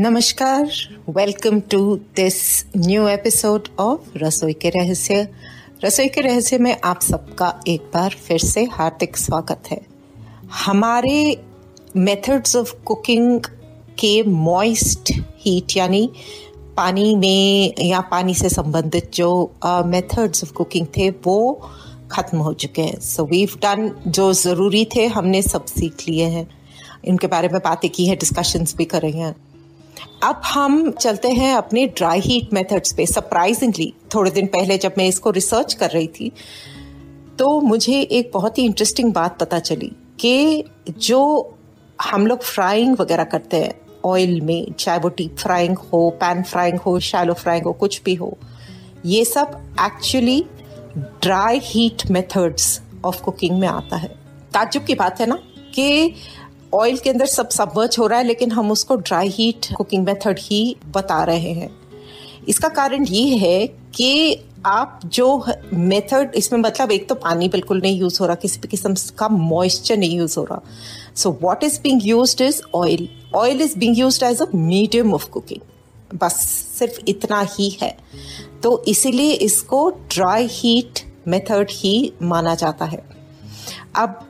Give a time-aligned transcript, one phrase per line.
[0.00, 0.70] नमस्कार।
[1.08, 5.28] Welcome to this new episode of रसोई के रहस्य।
[5.84, 9.80] रसोई के रहस्य में आप सबका एक बार फिर से हार्दिक स्वागत है।
[10.64, 11.42] हमारे
[11.96, 13.40] मेथड्स ऑफ़ कुकिंग
[13.98, 16.10] के मॉइस्ट हीट यानी
[16.76, 19.30] पानी में या पानी से संबंधित जो
[19.66, 21.70] मेथड्स ऑफ़ कुकिंग थे, वो
[22.10, 26.48] खत्म हो चुके हैं। सो वीव डन जो ज़रूरी थे, हमने सब सीख लिए हैं।
[27.04, 29.34] इनके बारे में बातें की है डिस्कशंस भी कर रहे हैं
[30.24, 35.06] अब हम चलते हैं अपने ड्राई हीट मेथड्स पे। सरप्राइजिंगली थोड़े दिन पहले जब मैं
[35.06, 36.32] इसको रिसर्च कर रही थी
[37.38, 41.20] तो मुझे एक बहुत ही इंटरेस्टिंग बात पता चली कि जो
[42.02, 46.78] हम लोग फ्राइंग वगैरह करते हैं ऑयल में, चाहे वो डीप फ्राइंग हो पैन फ्राइंग
[46.78, 48.36] हो शैलो फ्राइंग हो, कुछ भी हो,
[49.06, 50.44] ये सब actually
[50.96, 54.08] dry heat methods of cooking में आता है।
[54.54, 55.38] ताजुब की बात है ना
[55.74, 56.14] कि
[56.74, 60.38] ऑयल के अंदर सब सबमर्ज हो रहा है, लेकिन हम उसको ड्राई हीट कुकिंग मेथड
[60.40, 61.70] ही बता रहे हैं।
[62.48, 67.98] इसका कारण ये है कि आप जो मेथड इसमें मतलब एक तो पानी बिल्कुल नहीं
[68.00, 70.60] यूज़ हो रहा, किसी भी किस्म का मॉइस्चर नहीं यूज़ हो रहा।
[71.16, 75.28] So what is being used is oil oil is being used as a medium of
[75.30, 76.34] cooking बस
[76.78, 77.96] सिर्फ़ इतना ही है।
[78.62, 83.02] तो इसीलिए इसको ड्राई हीट मेथड ही माना जाता है।
[83.96, 84.24] अब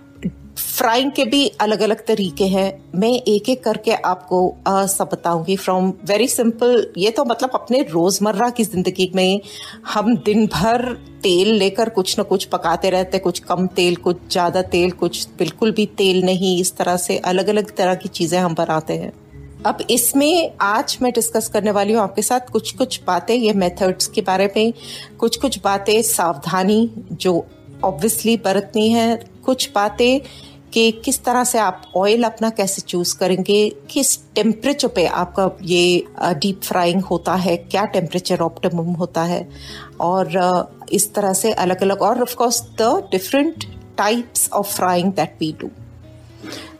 [0.78, 5.56] फ्राइंग के भी अलग अलग तरीके हैं। मैं एक एक करके आपको आ, सब बताऊँगी।
[5.56, 9.40] फ्रॉम वेरी सिंपल ये तो मतलब अपने रोज़मर्रा की ज़िंदगी में
[9.94, 10.84] हम दिन भर
[11.22, 15.26] तेल लेकर कुछ न कुछ पकाते रहते हैं कुछ कम तेल कुछ ज़्यादा तेल कुछ
[15.38, 19.12] बिल्कुल भी तेल नहीं इस तरह से अलग अलग तरह की चीज़ें हम बनाते हैं।
[19.66, 24.06] अब इसमें आज मैं डिस्कस करने वाली हूँ आपके साथ कुछ कुछ बातें ये मेथड्स
[24.06, 24.72] के बारे में।
[25.18, 27.34] कुछ कुछ बातें सावधानी जो
[27.84, 30.20] ऑब्वियसली बरतनी है। कुछ बातें
[30.72, 36.04] कि किस तरह से आप ऑयल अपना कैसे चूज़ करेंगे, किस टेम्परेचर पे आपका ये
[36.34, 39.48] डीप फ्राइंग होता है, क्या टेम्परेचर ऑप्टिमम होता है,
[40.00, 43.64] और इस तरह से अलग अलग और of course the different
[43.98, 45.70] types of frying that we do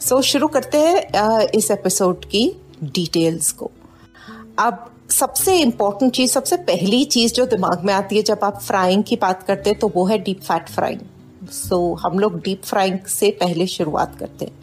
[0.00, 2.50] so शुरू करते हैं इस एपिसोड की
[2.84, 3.70] डिटेल्स को।
[4.59, 9.05] अब सबसे इम्पोर्टेंट चीज़, सबसे पहली चीज़ जो दिमाग में आती है जब आप फ्राइंग
[9.05, 11.00] की बात करते हैं तो वो है deep fat frying
[11.50, 14.56] so so, हम लोग डीप फ्राइंग से पहले शुरुआत करते हैं।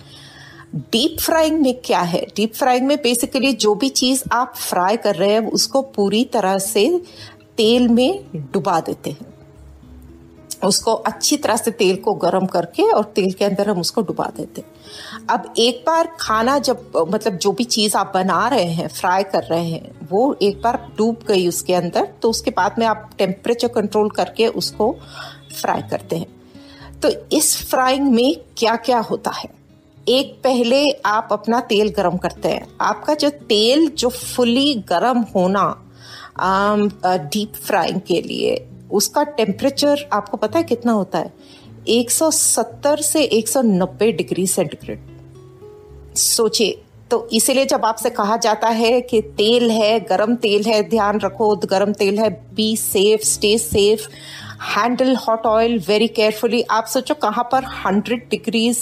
[0.91, 2.25] डीप फ्राइंग में क्या है?
[2.35, 6.57] डीप फ्राइंग में बेसिकली जो भी चीज़ आप फ्राई कर रहे हैं उसको पूरी तरह
[6.57, 7.01] से
[7.57, 9.33] तेल में डुबा देते हैं।
[10.63, 14.31] उसको अच्छी तरह से तेल को गर्म करके और तेल के अंदर हम उसको डुबा
[14.37, 18.87] देते हैं। अब एक बार खाना जब मतलब जो भी चीज़ आप बना रहे हैं
[18.87, 22.85] फ्राई कर रहे हैं वो एक बार डूब गई उसके अंदर तो उसके बाद में
[22.87, 24.95] आप टेम्परेचर कंट्रोल करके उसको
[25.61, 26.34] फ्राई करते हैं।
[27.03, 29.49] तो इस फ्राइंग में क्या क्या होता है?
[30.07, 35.81] एक, पहले आप अपना तेल गरम करते हैं। आपका जो तेल, जो फुली गरम होना
[37.05, 41.33] डीप फ्राइंग के लिए, उसका टेम्परेचर आपको पता है कितना होता है?
[41.87, 44.99] 170 से 190 डिग्री सेंटीग्रेड।
[46.15, 46.81] सोचिए
[47.11, 51.55] तो इसीलिए जब आपसे कहा जाता है कि तेल है, गरम तेल है, ध्यान रखो,
[51.55, 54.07] गरम तेल है be safe stay safe
[54.61, 56.61] handle hot oil very carefully.
[56.71, 58.79] आप सोचो कहाँ पर हंड्रेड डिग्रीज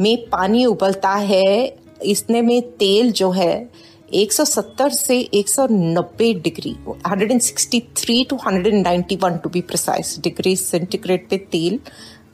[0.00, 3.68] में पानी उबलता है। इसने में तेल जो है
[4.14, 6.74] 170 से 190 degree
[7.06, 11.78] 163 to 191 to be precise degree centigrade पे तेल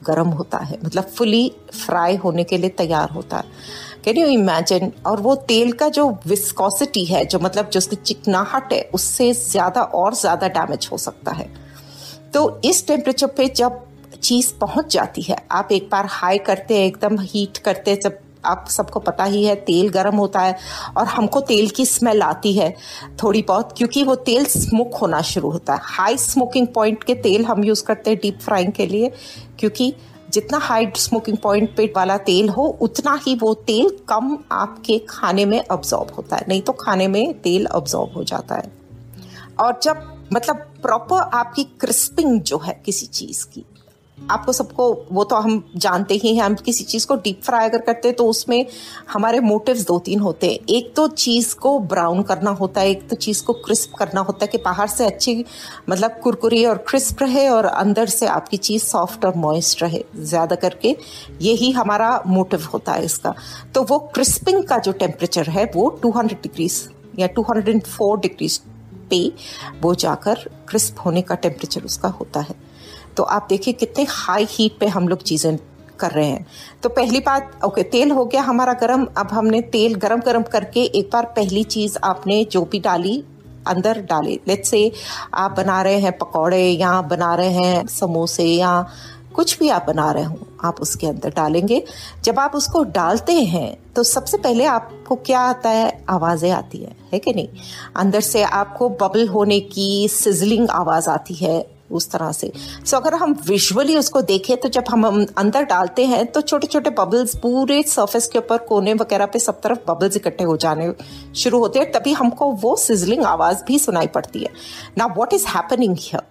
[0.05, 4.91] गर्म होता है। मतलब फुली फ्राई होने के लिए तैयार होता है। कैन यू इमेजिन
[5.07, 9.81] और वो तेल का जो विस्कोसिटी है, जो मतलब जो उसकी चिकनाहट है, उससे ज़्यादा
[9.81, 11.49] और ज़्यादा डैमेज हो सकता है।
[12.33, 13.79] तो इस टेम्परेचर पे जब
[14.23, 18.65] चीज़ पहुँच जाती है, आप एक बार हाई करते हैं, एकदम हीट करते जब आप
[18.69, 20.57] सबको पता ही है, तेल गर्म होता है
[20.97, 22.75] और हमको तेल की स्मेल आती है
[23.23, 27.45] थोड़ी बहुत, क्योंकि वो तेल स्मोक होना शुरू होता है। हाई स्मोकिंग पॉइंट के तेल
[27.45, 29.11] हम यूज़ करते हैं डीप फ्राइंग के लिए,
[29.59, 29.93] क्योंकि
[30.29, 35.45] जितना हाई स्मोकिंग पॉइंट पे वाला तेल हो, उतना ही वो तेल कम आपके खाने
[35.45, 38.71] में अब्जॉर्ब होता है। नहीं तो खाने में तेल अब्जॉर्ब हो जाता है।
[39.59, 43.65] और जब मतलब प्रॉपर आपकी क्रिस्पिंग जो है किसी चीज़ की।
[44.17, 47.81] आपको सबको, वो तो हम जानते ही हैं, हम किसी चीज़ को डीप फ्राई अगर
[47.81, 48.65] करते हैं तो उसमें
[49.09, 53.07] हमारे मोटिव्स दो तीन होते हैं। एक तो चीज़ को ब्राउन करना होता है, एक
[53.09, 55.43] तो चीज़ को क्रिस्प करना होता है कि बाहर से अच्छी
[55.89, 60.55] मतलब कुरकुरी और क्रिस्प रहे और अंदर से आपकी चीज़ सॉफ्ट और मॉइस्ट रहे। ज़्यादा
[60.57, 60.95] करके
[61.41, 63.33] यही हमारा मोटिव होता है इसका।
[63.75, 66.87] तो वो क्रिस्पिंग का जो टेम्परेचर है वो टू डिग्रीज
[67.19, 67.43] या टू
[68.15, 68.61] डिग्रीज
[69.11, 69.21] पे
[69.81, 72.55] वो जाकर क्रिस्प होने का टेम्परेचर उसका होता है।
[73.17, 75.57] तो आप देखिए कितने हाई हीट पे हम लोग चीज़ें
[75.99, 76.45] कर रहे हैं।
[76.83, 80.83] तो पहली बात ओके तेल हो गया हमारा गरम। अब हमने तेल गरम गरम करके
[80.99, 83.23] एक बार पहली चीज़ आपने जो भी डाली,
[83.67, 84.91] अंदर डाले। लेट्स से
[85.33, 88.73] आप बना रहे हैं पकौड़े या बना रहे हैं समोसे या
[89.35, 91.83] कुछ भी आप बना रहे हो आप उसके अंदर डालेंगे।
[92.23, 96.03] जब आप उसको डालते हैं तो सबसे पहले आपको क्या आता है?
[96.09, 97.47] आवाज़ें आती है है कि नहीं?
[97.95, 102.93] अंदर से आपको बबल होने की सिजलिंग आवाज़ आती है उस तरह से। सो so,
[102.93, 107.35] अगर हम विजुअली उसको देखें तो जब हम अंदर डालते हैं तो छोटे छोटे बबल्स
[107.35, 110.91] पूरे सरफेस के ऊपर कोने वगैरह पे सब तरफ़ बबल्स इकट्ठे हो जाने
[111.35, 114.49] शुरू होते हैं तभी हमको वो सिजलिंग आवाज़ भी सुनाई पड़ती है।
[114.97, 116.21] ना what is happening here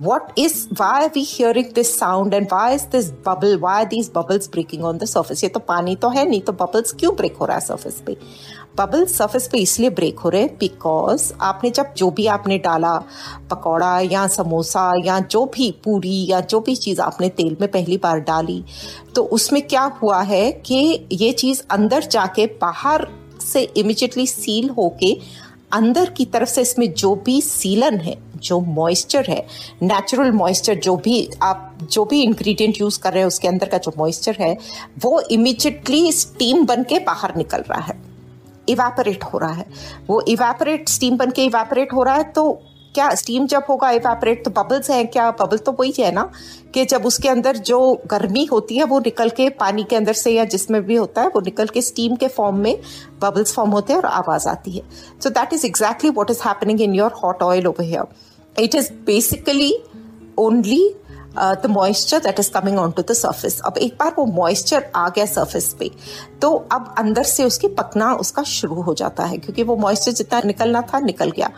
[0.00, 3.88] what is, why are we hearing this sound and why is this bubble, why are
[3.88, 5.42] these bubbles breaking on the surface?
[5.44, 8.16] ये तो पानी तो है, नहीं तो bubbles क्यों break रहा है surface पे?
[8.76, 12.96] बबल सरफेस पे इसलिए ब्रेक हो रहे हैं बिकॉज़ आपने जब जो भी आपने डाला
[13.50, 17.96] पकौड़ा या समोसा या जो भी पूरी या जो भी चीज़ आपने तेल में पहली
[17.96, 18.64] बार डाली
[19.14, 23.06] तो उसमें क्या हुआ है कि ये चीज़ अंदर जाके बाहर
[23.40, 25.16] से इमिजिएटली सील होके
[25.72, 29.46] अंदर की तरफ़ से इसमें जो भी सीलन है, जो मॉइस्चर है
[29.82, 33.78] नेचुरल मॉइस्चर जो भी आप, जो भी इंग्रेडिएंट यूज़ कर रहे हैं, उसके अंदर का
[33.78, 34.58] जो मॉइस्चर है,
[35.02, 38.02] वो इमिजिएटली स्टीम बन के बाहर निकल रहा है।
[38.68, 39.66] इवेपोरेट हो रहा है।
[40.06, 42.62] वो इवेपोरेट स्टीम बन के इवेपोरेट हो रहा है तो
[42.94, 45.30] क्या स्टीम जब होगा एवेपरेट तो बबल्स हैं क्या?
[45.30, 46.30] बबल तो वही है ना
[46.74, 50.30] कि जब उसके अंदर जो गर्मी होती है वो निकल के पानी के अंदर से
[50.30, 52.80] या जिसमें भी होता है वो निकल के स्टीम के फॉर्म में
[53.22, 54.82] बबल्स फॉर्म होते हैं और आवाज़ आती है।
[55.22, 58.92] So that is exactly what is happening in your hot oil over here it is
[59.06, 59.72] basically
[60.38, 60.94] only
[61.34, 65.08] the moisture that is coming on to the surface अब एक बार वो मॉइस्चर आ
[65.08, 65.90] गया सर्फेस पे
[66.40, 70.40] तो अब अंदर से उसकी पकना उसका शुरू हो जाता है, क्योंकि वो मॉइस्चर जितना
[70.44, 71.50] निकलना था, निकल गया।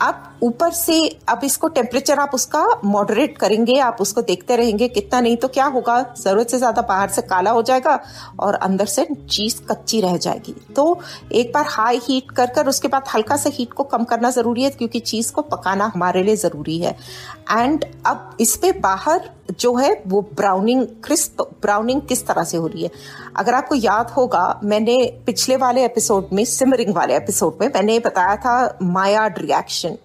[0.00, 5.20] अब ऊपर से, अब इसको टेम्परेचर आप उसका मॉडरेट करेंगे, आप उसको देखते रहेंगे, कितना
[5.20, 6.00] नहीं तो क्या होगा?
[6.18, 7.98] ज़रूरत से ज़्यादा बाहर से काला हो जाएगा
[8.40, 10.98] और अंदर से चीज़ कच्ची रह जाएगी। तो
[11.32, 14.62] एक बार हाई हीट कर कर उसके बाद हल्का सा हीट को कम करना ज़रूरी
[14.62, 16.96] है, क्योंकि चीज़ को पकाना हमारे लिए ज़रूरी है।
[17.50, 19.15] एंड अब इस पे बाहर
[19.60, 22.90] जो है, वो ब्राउनिंग क्रिस्प ब्राउनिंग किस तरह से हो रही है?
[23.36, 28.36] अगर आपको याद होगा, मैंने पिछले वाले एपिसोड में सिमरिंग वाले एपिसोड में, मैंने बताया
[28.36, 29.96] था Maillard reaction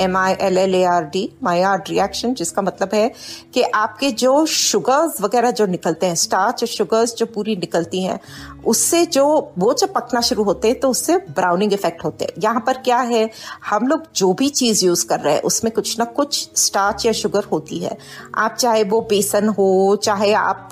[0.00, 3.08] M I L L A R D Maillard reaction जिसका मतलब है
[3.54, 8.18] कि आपके जो शुगर्स वगैरह जो निकलते हैं स्टार्च और शुगर्स जो पूरी निकलती हैं,
[8.66, 12.62] उससे जो, वो जब पकना शुरू होते हैं तो उससे ब्राउनिंग इफ़ेक्ट होते हैं। यहाँ
[12.66, 13.30] पर क्या है,
[13.70, 17.12] हम लोग जो भी चीज़ यूज़ कर रहे हैं, उसमें कुछ ना कुछ स्टार्च या
[17.12, 17.96] शुगर होती है।
[18.34, 20.68] आप चाहे वो बेसन हो, चाहे आप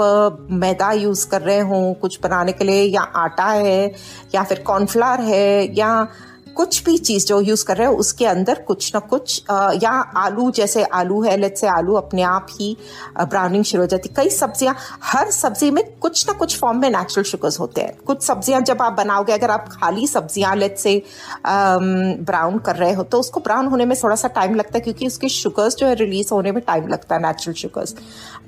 [0.51, 3.93] मैदा यूज़ कर रहे हो, कुछ बनाने के लिए, या आटा है,
[4.35, 6.09] या फिर कॉर्नफ्लावर है, या
[6.57, 9.43] कुछ भी चीज़ जो यूज़ कर रहे हो, उसके अंदर कुछ ना कुछ
[9.83, 12.77] या आलू जैसे आलू है लेट से आलू अपने आप ही
[13.21, 16.89] ब्राउनिंग शुरू हो जाती है। कई सब्ज़ियाँ, हर सब्ज़ी में कुछ ना कुछ फॉर्म में
[16.91, 21.03] नेचुरल शुगर्स होते हैं। कुछ सब्ज़ियाँ जब आप बनाओगे, अगर आप खाली सब्ज़ियाँ लेट से
[21.47, 25.07] ब्राउन कर रहे हो तो उसको ब्राउन होने में थोड़ा सा टाइम लगता है, क्योंकि
[25.07, 27.95] उसके शुगर्स जो है रिलीज़ होने में टाइम लगता है नेचुरल शुगर्स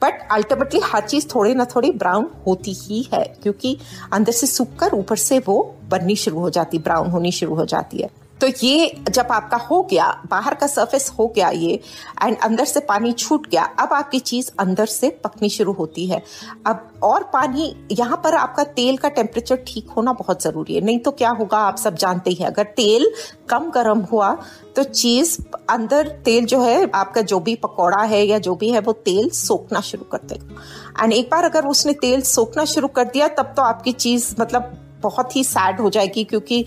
[0.03, 3.77] बट अल्टीमेटली हर चीज़ थोड़ी ना थोड़ी ब्राउन होती ही है, क्योंकि
[4.13, 7.65] अंदर से सूख कर ऊपर से वो बननी शुरू हो जाती ब्राउन होनी शुरू हो
[7.65, 7.96] जाती।
[8.41, 11.81] तो ये जब आपका हो गया, बाहर का सरफेस हो गया ये
[12.23, 16.23] एंड अंदर से पानी छूट गया, अब आपकी चीज़ अंदर से पकनी शुरू होती है।
[16.67, 20.99] अब और पानी, यहाँ पर आपका तेल का टेम्परेचर ठीक होना बहुत ज़रूरी है। नहीं
[20.99, 23.11] तो क्या होगा, आप सब जानते ही अगर तेल
[23.49, 24.33] कम गर्म हुआ
[24.77, 25.39] तो चीज़
[25.71, 29.29] अंदर तेल जो है, आपका जो भी पकौड़ा है या जो भी है, वो तेल
[29.33, 33.53] सोखना शुरू कर देगा। एंड एक बार अगर उसने तेल सोखना शुरू कर दिया, तब
[33.57, 36.61] तो आपकी चीज़ मतलब बहुत ही सैड हो जाएगी क्योंकि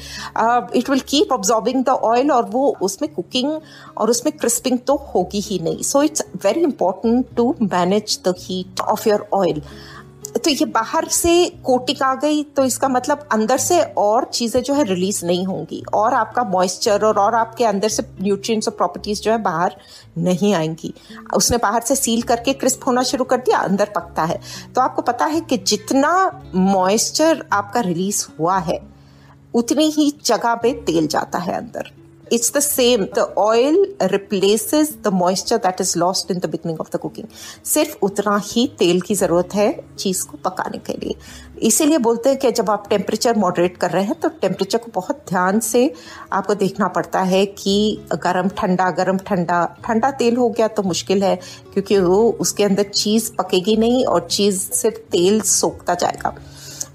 [0.80, 3.52] it will keep absorbing the oil और वो उसमें कुकिंग
[3.98, 8.82] और उसमें क्रिस्पिंग तो होगी ही नहीं। So it's very important to manage the heat
[8.82, 9.62] of your oil
[10.30, 11.32] तो ये बाहर से
[11.66, 15.84] कोटिक आ गई तो इसका मतलब अंदर से और चीज़ें जो है रिलीज़ नहीं होंगी।
[15.94, 19.76] और आपका मॉइस्चर और और आपके अंदर से न्यूट्रिएंट्स और प्रॉपर्टीज़ जो है बाहर
[20.18, 20.94] नहीं आएँगी।
[21.34, 24.40] उसने बाहर से सील करके क्रिस्प होना शुरू कर दिया, अंदर पकता है।
[24.76, 26.12] तो आपको पता है कि जितना
[26.56, 28.80] मॉइस्चर आपका रिलीज़ हुआ है,
[29.54, 31.92] उतनी ही जगह पे तेल जाता है अंदर।
[32.32, 33.06] It's the same.
[33.18, 33.78] The oil
[34.12, 37.28] replaces the moisture that is lost in the beginning of the cooking.
[37.66, 39.70] सिर्फ़ उतना ही तेल की ज़रूरत है
[40.00, 41.16] चीज़ को पकाने के लिए।
[41.68, 45.24] इसीलिए बोलते हैं कि जब आप टेम्परेचर मॉडरेट कर रहे हैं तो टेम्परेचर को बहुत
[45.30, 45.82] ध्यान से
[46.34, 47.76] आपको देखना पड़ता है कि
[48.14, 51.36] गरम, ठंडा गरम, ठंडा ठंडा तेल हो गया तो मुश्किल है,
[51.74, 56.36] क्योंकि वो उसके अंदर चीज़ पकेगी नहीं और चीज़ सिर्फ़ तेल सोखता जाएगा।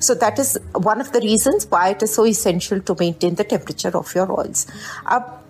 [0.07, 0.57] So that is
[0.91, 4.29] one of the reasons why it is so essential to maintain the temperature of your
[4.41, 4.67] oils.
[5.07, 5.41] अब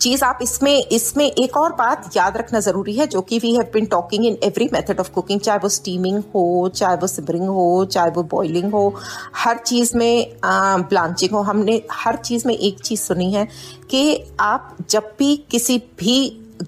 [0.00, 3.70] चीज़ आप इसमें इसमें एक और बात याद रखना ज़रूरी है, जो कि we have
[3.72, 7.84] been talking in every method of cooking चाहे वो स्टीमिंग हो, चाहे वो सिबरिंग हो,
[7.84, 8.94] चाहे वो बॉइलिंग हो,
[9.36, 13.46] हर चीज़ में ब्लांचिंग हो हमने हर चीज़ में एक चीज़ सुनी है
[13.90, 14.02] कि
[14.40, 16.16] आप जब भी किसी भी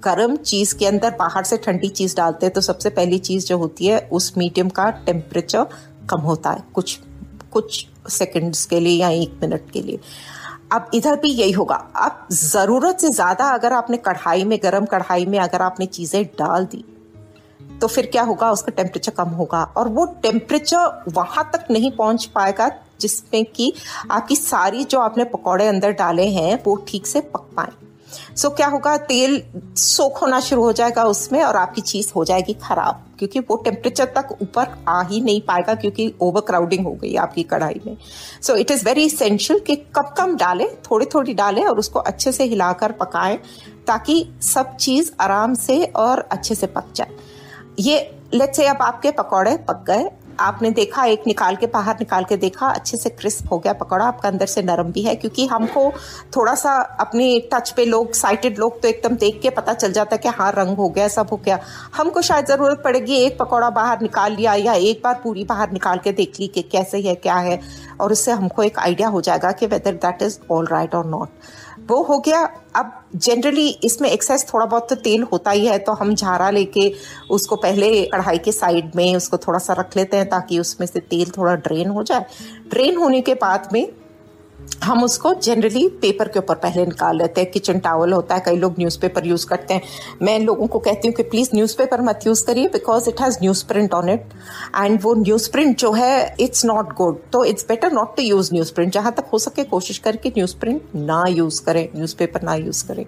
[0.05, 3.59] गर्म चीज़ के अंदर बाहर से ठंडी चीज़ डालते हैं तो सबसे पहली चीज़ जो
[3.59, 5.67] होती है, उस मीडियम का टेम्परेचर
[6.07, 6.99] कम होता है, कुछ
[7.53, 9.99] कुछ सेकंड्स के लिए या एक मिनट के लिए।
[10.73, 15.27] अब इधर भी यही होगा। अब ज़रूरत से ज़्यादा अगर आपने कढ़ाई में, गरम कढ़ाई
[15.27, 16.85] में अगर आपने चीज़ें डाल दी
[17.81, 18.51] तो फिर क्या होगा?
[18.51, 22.71] उसका टेम्परेचर कम होगा। और वो टेम्परेचर वहाँ तक नहीं पहुँच पाएगा
[23.01, 23.73] जिसमें कि
[24.11, 27.73] आपकी सारी जो आपने पकौड़े अंदर डाले हैं, वो ठीक से पक पाए।
[28.37, 28.97] सो क्या होगा?
[28.99, 29.43] तेल
[29.77, 34.05] सोख होना शुरू हो जाएगा उसमें और आपकी चीज़ हो जाएगी खराब, क्योंकि वो टेम्परेचर
[34.17, 37.97] तक ऊपर आ ही नहीं पाएगा क्योंकि ओवर क्राउडिंग हो गई आपकी कढ़ाई में।
[38.43, 42.33] So it is very essential कि कम कम डालें थोड़ी थोड़ी डालें और उसको अच्छे
[42.33, 43.39] से हिलाकर पकाएँ,
[43.87, 47.17] ताकि सब चीज़ आराम से और अच्छे से पक जाए।
[47.79, 50.09] ये लेट्स से अब आपके पकौड़े पक गए
[50.41, 54.05] आपने देखा, एक निकाल के बाहर निकाल के देखा, अच्छे से क्रिस्प हो गया, पकौड़ा
[54.07, 55.93] आपका अंदर से नरम भी है, क्योंकि हमको
[56.37, 60.15] थोड़ा सा अपने टच पे लोग साइटेड लोग तो एकदम देख के पता चल जाता
[60.15, 61.59] है कि हाँ रंग हो गया, सब हो गया।
[61.97, 65.99] हमको शायद ज़रूरत पड़ेगी, एक पकौड़ा बाहर निकाल लिया या एक बार पूरी बाहर निकाल
[65.99, 67.61] के देख ली कि कैसे है, क्या है,
[68.01, 71.29] और उससे हमको एक आइडिया हो जाएगा कि whether that is all right और नॉट
[71.89, 72.43] वो हो गया।
[72.77, 76.93] अब जनरली इसमें एक्सेस थोड़ा बहुत तो तेल होता ही है तो हम झारा लेके
[77.31, 81.01] उसको पहले कढ़ाई के साइड में उसको थोड़ा सा रख लेते हैं ताकि उसमें से
[81.01, 82.27] तेल थोड़ा ड्रेन हो जाए।
[82.71, 83.87] ड्रेन होने के बाद में
[84.85, 88.57] हम उसको जनरली पेपर के ऊपर पहले निकाल लेते हैं किचन टावल होता है, कई
[88.57, 89.83] लोग न्यूज़पेपर यूज़ करते हैं।
[90.23, 93.65] मैं लोगों को कहती हूँ कि प्लीज़ न्यूज़पेपर मत यूज़ करिए because it has news
[93.67, 94.25] print on it
[94.77, 98.51] and वो न्यूज़ प्रिंट जो है इट्स नॉट गुड तो it's better not to use
[98.55, 102.43] news print जहाँ तक हो सके कोशिश करें कि न्यूज़ प्रिंट ना यूज़ करें न्यूज़पेपर
[102.43, 103.05] ना यूज़ करें।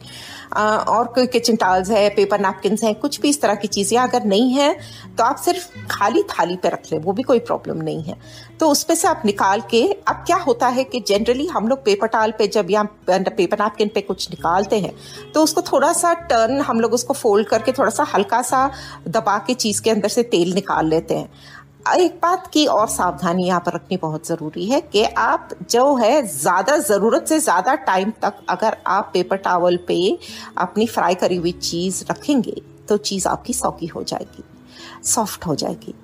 [0.88, 4.24] और कोई किचन टावल्स है पेपर नैपकिन है, कुछ भी इस तरह की चीज़ें अगर
[4.24, 4.72] नहीं है
[5.18, 8.16] तो आप सिर्फ़ खाली थाली पे रख लें, वो भी कोई प्रॉब्लम नहीं है।
[8.60, 12.06] तो उसमें से आप निकाल के, अब क्या होता है कि जनरली हम लोग पेपर
[12.08, 14.92] टाल पे जब या पेपर नैपकिन पे कुछ निकालते हैं
[15.34, 18.70] तो उसको थोड़ा सा टर्न हम लोग उसको फोल्ड करके थोड़ा सा हल्का सा
[19.08, 21.54] दबा के चीज़ के अंदर से तेल निकाल लेते हैं।
[21.96, 26.22] एक बात की और सावधानी यहाँ पर रखनी बहुत ज़रूरी है कि आप जो है
[26.28, 29.98] ज़्यादा ज़रूरत से ज़्यादा टाइम तक अगर आप पेपर टावल पे
[30.58, 34.44] अपनी फ्राई करी हुई चीज़ रखेंगे तो चीज़ आपकी सौकी हो जाएगी
[35.04, 35.94] सॉफ्ट हो जाएगी।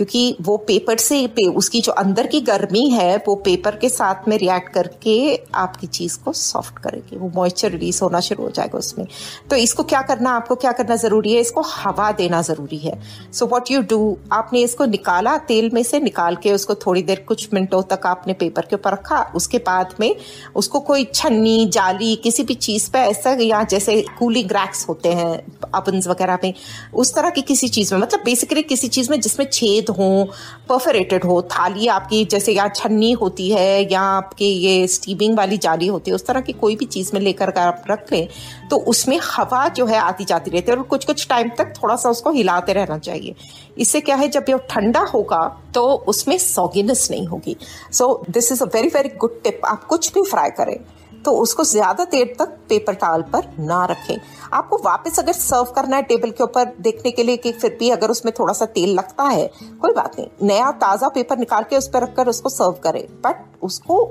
[0.00, 4.28] क्योंकि वो पेपर से पे, उसकी जो अंदर की गर्मी है वो पेपर के साथ
[4.28, 5.16] में रिएक्ट करके
[5.54, 9.06] आपकी चीज़ को सॉफ्ट करेगी। वो मॉइस्चर रिलीज़ होना शुरू हो जाएगा उसमें।
[9.50, 11.40] तो इसको क्या करना आपको क्या करना ज़रूरी है?
[11.40, 12.98] इसको हवा देना ज़रूरी है।
[13.32, 17.24] सो वॉट यू डू आपने इसको निकाला तेल में से निकाल के उसको थोड़ी देर
[17.28, 20.14] कुछ मिनटों तक आपने पेपर के ऊपर रखा। उसके बाद में
[20.54, 25.32] उसको कोई छन्नी जाली किसी भी चीज़ पे ऐसा या जैसे कूलिंग रैक्स होते हैं
[25.74, 26.52] अपन वगैरह में
[26.94, 30.28] उस तरह की किसी चीज़ में मतलब बेसिकली किसी चीज़ में जिसमें छेद हो
[30.68, 35.86] परफरेटेड हो, थाली आपकी जैसे यहाँ छन्नी होती है या आपके ये स्टीमिंग वाली जाली
[35.86, 38.28] होती है, उस तरह की कोई भी चीज़ में लेकर अगर आप रख लें
[38.70, 41.96] तो उसमें हवा जो है आती जाती रहती है और कुछ कुछ टाइम तक थोड़ा
[41.96, 43.34] सा उसको हिलाते रहना चाहिए।
[43.78, 45.42] इससे क्या है, जब ये ठंडा होगा
[45.74, 47.56] तो उसमें सॉगिनेस नहीं होगी।
[47.92, 50.76] So this is a very very good tip आप कुछ भी फ्राई करें।
[51.24, 54.16] तो उसको ज़्यादा देर तक पेपर टाल पर ना रखें।
[54.52, 57.90] आपको वापस अगर सर्व करना है टेबल के ऊपर देखने के लिए कि फिर भी
[57.90, 59.46] अगर उसमें थोड़ा सा तेल लगता है
[59.80, 63.44] कोई बात नहीं। नया ताज़ा पेपर निकाल के उस पर रखकर उसको सर्व करें। बट
[63.62, 64.04] उसको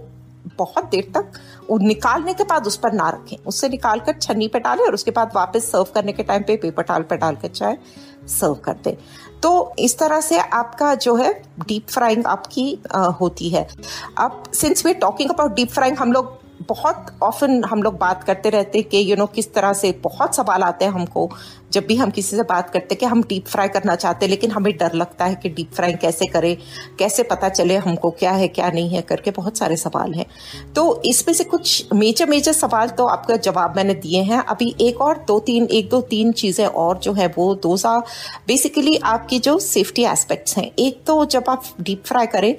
[0.57, 1.39] बहुत देर तक
[1.81, 5.11] निकालने के बाद उस पर ना रखें। उससे निकाल कर छन्नी पे डालें और उसके
[5.11, 7.75] बाद वापस सर्व करने के टाइम पे पेपर टाल पर डाल कर चाहे
[8.29, 8.95] सर्व कर दें।
[9.41, 13.67] तो इस तरह से आपका जो है डीप फ्राइंग आपकी आ, होती है।
[14.17, 16.37] अब since we talking about deep frying हम लोग
[16.67, 20.35] बहुत ऑफन हम लोग बात करते रहते हैं कि यू नो किस तरह से बहुत
[20.35, 21.29] सवाल आते हैं हमको।
[21.71, 24.29] जब भी हम किसी से बात करते हैं कि हम डीप फ्राई करना चाहते हैं
[24.29, 26.55] लेकिन हमें डर लगता है कि डीप फ्राई कैसे करें
[26.99, 30.25] कैसे पता चले हमको क्या है क्या नहीं है करके बहुत सारे सवाल हैं।
[30.75, 35.01] तो इसमें से कुछ मेजर मेजर सवाल तो आपका जवाब मैंने दिए हैं। अभी एक
[35.01, 37.97] और दो तीन एक दो तीन चीज़ें और जो है वो दो सा
[38.47, 42.55] बेसिकली आपकी जो सेफ्टी एस्पेक्ट्स हैं। एक तो जब आप डीप फ्राई करें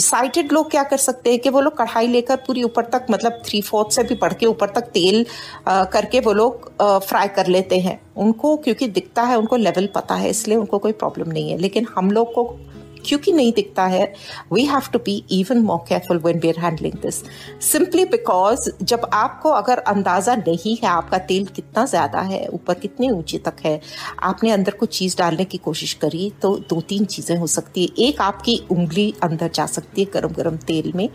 [0.00, 3.42] साइटेड लोग क्या कर सकते हैं कि वो लोग कढ़ाई लेकर पूरी ऊपर तक मतलब
[3.46, 5.24] थ्री फोर्थ से भी बढ़ के ऊपर तक तेल
[5.68, 10.14] आ, करके वो लोग फ्राई कर लेते हैं। उनको, क्योंकि दिखता है, उनको लेवल पता
[10.14, 12.56] है, इसलिए उनको कोई प्रॉब्लम नहीं है। लेकिन हम लोग को
[13.06, 14.12] क्योंकि नहीं दिखता है
[14.52, 17.22] we have to be even more careful when we are handling this
[17.62, 23.10] simply because जब आपको अगर अंदाज़ा नहीं है, आपका तेल कितना ज़्यादा है, ऊपर कितनी
[23.10, 23.80] ऊँची तक है,
[24.22, 28.06] आपने अंदर कुछ चीज़ डालने की कोशिश करी तो दो तीन चीज़ें हो सकती है।
[28.06, 31.08] एक आपकी उंगली अंदर जा सकती है गरम गरम तेल में,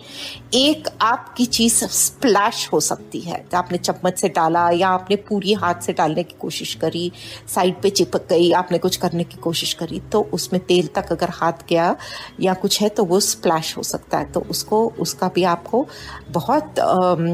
[0.55, 5.81] एक आपकी चीज़ स्प्लैश हो सकती है। आपने चम्मच से डाला या आपने पूरी हाथ
[5.81, 7.11] से डालने की कोशिश करी,
[7.47, 11.29] साइड पे चिपक गई, आपने कुछ करने की कोशिश करी तो उसमें तेल तक अगर
[11.33, 11.95] हाथ गया गया
[12.41, 15.87] या कुछ है तो वो स्प्लैश हो सकता है। तो उसको उसका भी आपको
[16.31, 16.75] बहुत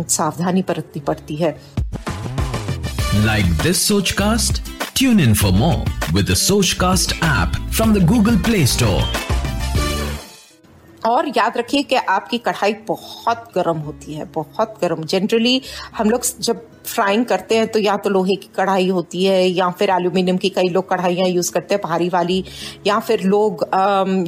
[0.09, 1.51] सावधानी बरतनी पड़ती है।
[3.25, 4.61] Like this Sochcast
[4.97, 6.33] tune in for more with
[6.79, 9.03] Sochcast app from the Google Play Store
[11.05, 15.61] और याद रखिए कि आपकी कढ़ाई बहुत गर्म होती है बहुत गर्म। जनरली
[15.97, 19.69] हम लोग जब फ्राइंग करते हैं तो या तो लोहे की कढ़ाई होती है, या
[19.71, 22.43] फिर एल्यूमिनियम की कई लोग कढ़ाइयाँ यूज़ करते हैं भारी वाली,
[22.87, 23.65] या फिर लोग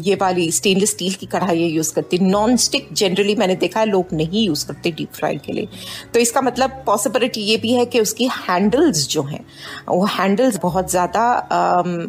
[0.06, 3.86] ये वाली स्टेनलेस स्टील की कढ़ाइयाँ यूज़ करते हैं। नॉन स्टिक जनरली मैंने देखा है,
[3.88, 5.68] लोग नहीं यूज़ करते डीप फ्राइंग के लिए।
[6.14, 9.44] तो इसका मतलब पॉसिबिलिटी ये भी है कि उसकी हैंडल्स जो हैं,
[9.90, 11.26] वो हैंडल्स बहुत ज़्यादा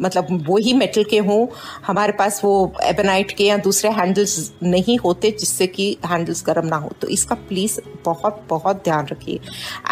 [0.01, 1.45] मतलब वही मेटल के हों,
[1.87, 2.51] हमारे पास वो
[2.83, 7.35] एबेनाइट के या दूसरे हैंडल्स नहीं होते जिससे कि हैंडल्स गर्म ना हो। तो इसका
[7.49, 9.39] प्लीज़ बहुत बहुत ध्यान रखिए।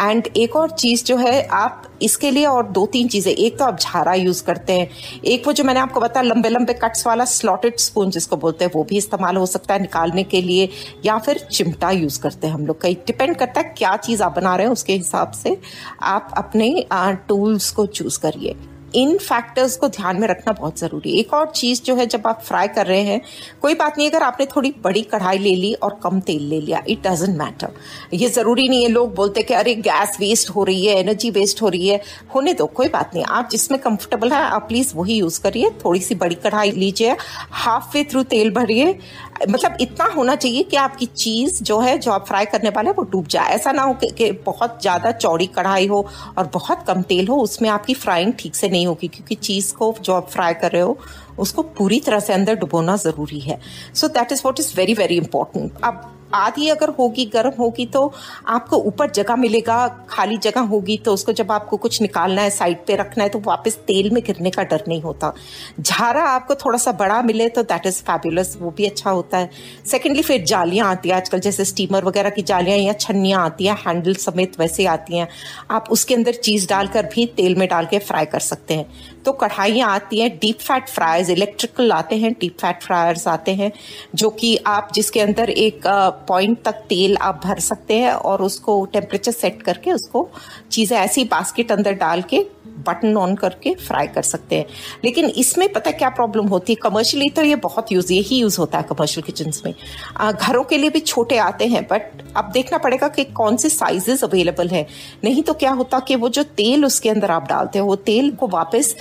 [0.00, 3.58] एंड एक एक और चीज़ जो है, आप इसके लिए और दो तीन चीज़ें, एक
[3.58, 4.88] तो आप झारा यूज़ करते हैं,
[5.24, 8.72] एक वो जो मैंने आपको बताया, लंबे लंबे कट्स वाला स्लॉटेड स्पून जिसको बोलते हैं,
[8.74, 10.68] वो भी इस्तेमाल हो सकता है निकालने के लिए,
[11.06, 14.36] या फिर चिमटा यूज़ करते हैं हम लोग कई। डिपेंड करता है क्या चीज़ आप
[14.36, 15.56] बना रहे हैं, उसके हिसाब से
[16.02, 16.86] आप अपने
[17.28, 18.56] टूल्स को चूज़ करिए।
[18.94, 22.26] इन फैक्टर्स को ध्यान में रखना बहुत ज़रूरी है। एक और चीज़ जो है जब
[22.26, 23.20] आप फ्राई कर रहे हैं
[23.62, 26.82] कोई बात नहीं अगर आपने थोड़ी बड़ी कढ़ाई ले ली और कम तेल ले लिया
[26.88, 27.72] इट डजेंट मैटर
[28.14, 31.62] ये ज़रूरी नहीं है लोग बोलते कि अरे गैस वेस्ट हो रही है एनर्जी वेस्ट
[31.62, 32.00] हो रही है।
[32.34, 36.00] होने दो कोई बात नहीं। आप जिसमें कंफर्टेबल है आप प्लीज़ वही यूज़ करिए। थोड़ी
[36.00, 37.16] सी बड़ी कढ़ाई लीजिए
[37.54, 38.98] हाफ़ वे थ्रू तेल भरिए।
[39.42, 43.02] मतलब इतना होना चाहिए कि आपकी चीज़ जो है जो आप फ्राई करने वाले वो
[43.02, 46.06] डूब जाए। ऐसा ना हो कि, बहुत ज़्यादा चौड़ी कढ़ाई हो
[46.38, 49.94] और बहुत कम तेल हो उसमें आपकी फ्राइंग ठीक से नहीं होगी, क्योंकि चीज़ को
[50.00, 50.98] जो आप फ्राई कर रहे हो,
[51.38, 53.58] उसको पूरी तरह से अंदर डुबोना ज़रूरी है।
[53.94, 58.12] So that is what is very very important अब आधी अगर होगी गर्म होगी तो
[58.48, 59.76] आपको ऊपर जगह मिलेगा,
[60.10, 63.38] खाली जगह होगी तो उसको जब आपको कुछ निकालना है साइड पे रखना है तो
[63.38, 65.32] वापस तेल में गिरने का डर नहीं होता।
[65.80, 69.50] झारा आपको थोड़ा सा बड़ा मिले तो दैट इज़ फैबुलस वो भी अच्छा होता है।
[69.86, 73.76] सेकेंडली फिर जालियाँ आती हैं आजकल, जैसे स्टीमर वगैरह की जालियाँ या छन्नियाँ आती हैं
[73.86, 75.28] हैंडल समेत वैसे आती हैं।
[75.70, 78.86] आप उसके अंदर चीज़ डालकर भी तेल में डाल के फ्राई कर सकते हैं।
[79.24, 83.72] तो कढ़ाइयाँ आती हैं डीप फैट फ्रायर्स इलेक्ट्रिकल आते हैं डीप फैट फ्रायर्स आते हैं,
[84.14, 85.86] जो कि आप जिसके अंदर एक
[86.28, 90.28] पॉइंट तक तेल आप भर सकते हैं और उसको टेम्परेचर सेट करके उसको
[90.70, 92.46] चीज़ें ऐसी बास्केट अंदर डाल के
[92.86, 94.66] बटन ऑन करके फ्राई कर सकते हैं।
[95.04, 96.76] लेकिन इसमें पता क्या प्रॉब्लम होती है?
[96.82, 99.74] कमर्शियली तो ये बहुत यूज़ यही यूज़ होता है कमर्शियल किचन में।
[100.16, 103.68] आ, घरों के लिए भी छोटे आते हैं बट अब देखना पड़ेगा कि कौन से
[103.68, 104.86] साइजेस अवेलेबल है।
[105.24, 108.30] नहीं तो क्या होता कि वो जो तेल उसके अंदर आप डालते हैं वो तेल
[108.32, 108.94] को वापस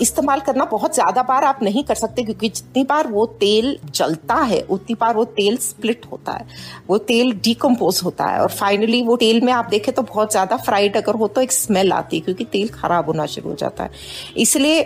[0.00, 4.34] इस्तेमाल करना बहुत ज़्यादा बार आप नहीं कर सकते क्योंकि जितनी बार वो तेल जलता
[4.34, 6.41] है उतनी बार वो तेल स्प्लिट होता है।
[6.88, 10.56] वो तेल डिकम्पोज होता है और फाइनली वो तेल में आप देखें तो बहुत ज़्यादा
[10.58, 13.84] फ्राइड अगर हो तो एक स्मेल आती है क्योंकि तेल खराब होना शुरू हो जाता
[13.84, 13.90] है।
[14.36, 14.82] इसलिए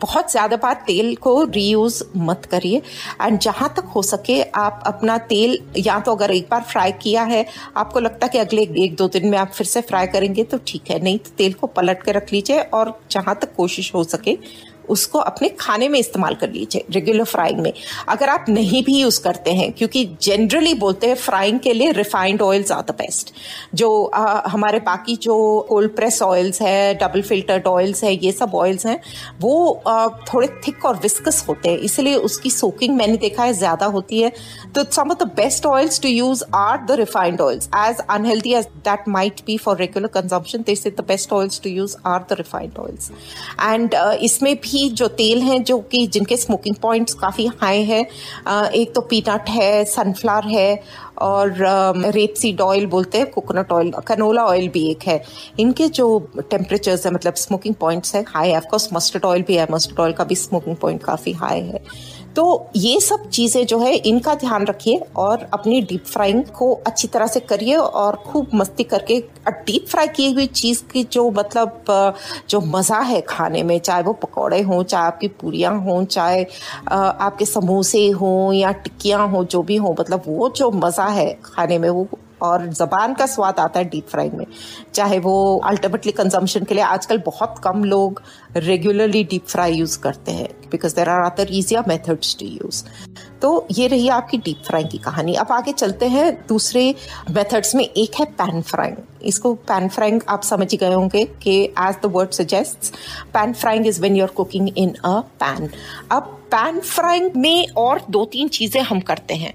[0.00, 2.80] बहुत ज़्यादा बार तेल को रीयूज मत करिए
[3.22, 7.22] एंड जहाँ तक हो सके आप अपना तेल या तो अगर एक बार फ्राई किया
[7.22, 7.44] है,
[7.76, 10.58] आपको लगता है कि अगले एक दो दिन में आप फिर से फ्राई करेंगे तो
[10.66, 14.04] ठीक है, नहीं तो तेल को पलट के रख लीजिए और जहाँ तक कोशिश हो
[14.04, 14.38] सके
[14.92, 17.72] उसको अपने खाने में इस्तेमाल कर लीजिए रेगुलर फ्राइंग में।
[18.08, 22.42] अगर आप नहीं भी यूज़ करते हैं क्योंकि जनरली बोलते हैं फ्राइंग के लिए refined
[22.42, 23.32] oils are the best
[23.74, 25.36] जो आ, हमारे बाकी जो
[25.68, 29.00] कोल्ड प्रेस ऑयल्स है डबल फिल्टर्ड ऑयल्स है ये सब ऑयल्स हैं
[29.40, 33.86] वो आ, थोड़े थिक और विस्कस होते हैं। इसलिए उसकी सोकिंग मैंने देखा है ज़्यादा
[33.88, 34.32] होती है।
[34.74, 38.66] तो some of the best oils to use are the refined oils as unhealthy as
[38.84, 42.36] that might be for regular consumption this is the best oils to use are the
[42.38, 43.10] refined oils
[43.62, 48.06] and इसमें भी भी जो तेल हैं, जो कि जिनके smoking points काफ़ी हाई हैं
[48.72, 50.82] एक तो पीनट है सनफ्लावर है,
[51.18, 51.54] और
[52.14, 55.22] रेप सीड ऑयल बोलते हैं कोकोनट ऑयल कनोला ऑयल भी एक है।
[55.60, 56.06] इनके जो
[56.40, 60.12] टेम्परेचर्स है मतलब स्मोकिंग पॉइंट्स है हाई है। ऑफकोर्स मस्टर्ड ऑयल भी है मस्टर्ड ऑयल
[60.12, 61.82] का भी स्मोकिंग पॉइंट काफ़ी हाई है।
[62.36, 67.08] तो ये सब चीज़ें जो है, इनका ध्यान रखिए और अपनी डीप फ्राइंग को अच्छी
[67.08, 69.18] तरह से करिए और खूब मस्ती करके
[69.48, 71.84] डीप फ्राई की हुई चीज़ की जो मतलब
[72.50, 76.44] जो मज़ा है खाने में, चाहे वो पकौड़े हों, चाहे आपकी पूरियाँ हों, चाहे
[76.90, 81.78] आपके समोसे हों या टिक्कियाँ हों, जो भी हों मतलब वो जो मज़ा है खाने
[81.78, 82.08] में, वो
[82.42, 84.46] और ज़बान का स्वाद आता है डीप फ्राइंग में।
[84.94, 88.22] चाहे वो अल्टीमेटली कंजम्पशन के लिए आजकल बहुत कम लोग
[88.56, 92.84] रेगुलरली डीप फ्राई यूज़ करते हैं because there are other easier methods to use
[93.42, 96.94] तो ये रही आपकी डीप फ्राइंग की कहानी। अब आगे चलते हैं दूसरे
[97.30, 101.96] मेथड्स में। एक है पैन फ्राइंग इसको पैन फ्राइंग आप समझ गए होंगे कि as
[102.02, 102.94] the word suggest
[103.34, 105.68] pan frying is when you are cooking in a pan
[106.12, 109.52] अब पैन फ्राइंग में और दो तीन चीज़ें हम करते हैं।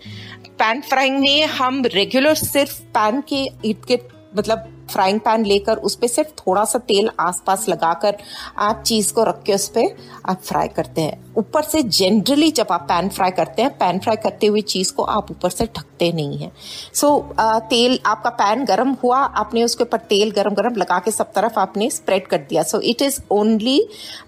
[0.60, 5.96] पैन फ्राइंग में हम रेगुलर सिर्फ़ पैन के इर्द गिर्द मतलब फ्राइंग पैन लेकर उस
[5.96, 8.17] पर सिर्फ़ थोड़ा सा तेल आसपास लगाकर
[8.58, 9.96] आप चीज़ को रख के उस पर
[10.30, 14.15] आप फ्राई करते हैं। ऊपर से जनरली जब आप पैन फ्राई करते हैं पैन फ्राई
[14.24, 16.52] करते हुए चीज़ को आप ऊपर से ढकते नहीं है।
[16.93, 21.12] सो so, तेल आपका पैन गर्म हुआ आपने उसके ऊपर तेल गरम गरम लगा के
[21.12, 23.80] सब तरफ़ आपने स्प्रेड कर दिया। So it is only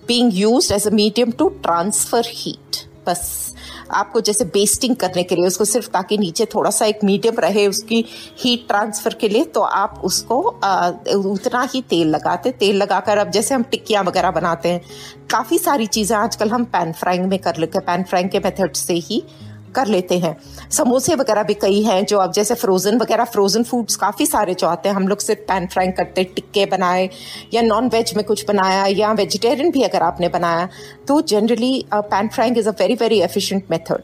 [0.07, 3.53] being used as a medium to transfer heat बस
[3.91, 7.65] आपको जैसे बेस्टिंग करने के लिए उसको सिर्फ़ ताकि नीचे थोड़ा सा एक मीडियम रहे
[7.67, 8.03] उसकी
[8.39, 13.31] हीट ट्रांसफ़र के लिए तो आप उसको आ, उतना ही तेल लगाते। तेल लगाकर अब
[13.31, 14.81] जैसे हम टिक्कियाँ वगैरह बनाते हैं
[15.29, 18.73] काफ़ी सारी चीज़ें आजकल हम पैन फ्राइंग में कर लेते हैं। पैन फ्राइंग के मेथड
[18.75, 19.23] से ही
[19.71, 20.35] कर लेते हैं।
[20.71, 24.67] समोसे वगैरह भी कई हैं जो अब जैसे फ्रोजन वगैरह फ्रोजन फूड्स काफ़ी सारे जो
[24.67, 27.09] आते हैं। हम लोग सिर्फ़ पैन फ्राइंग करते, टिक्के बनाए
[27.53, 30.67] या नॉन वेज में कुछ बनाया या वेजिटेरियन भी अगर आपने बनाया
[31.07, 34.01] तो generally pan frying is a very very efficient method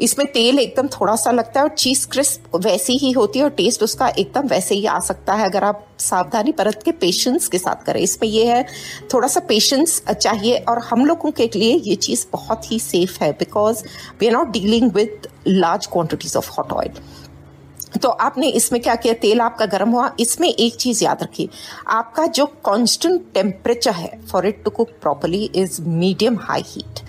[0.00, 3.50] इसमें तेल एकदम थोड़ा सा लगता है और चीज़ क्रिस्प वैसी ही होती है और
[3.52, 7.58] टेस्ट उसका एकदम वैसे ही आ सकता है। अगर आप सावधानी बरत के पेशेंस के
[7.58, 8.64] साथ करें। इसमें यह है
[9.14, 13.32] थोड़ा सा पेशेंस चाहिए और हम लोगों के लिए ये चीज़ बहुत ही सेफ़ है
[13.34, 13.84] because
[14.20, 17.00] we are not dealing with large quantities of hot oil
[18.02, 19.12] तो आपने इसमें क्या किया?
[19.14, 21.48] तेल आपका गर्म हुआ। इसमें एक चीज़ याद रखिए।
[21.88, 27.00] आपका जो कांस्टेंट टेम्परेचर है for it to cook properly is medium high heat